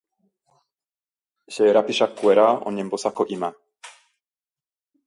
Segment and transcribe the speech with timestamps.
[1.51, 3.49] Che rapichakuéra oñembosako'íma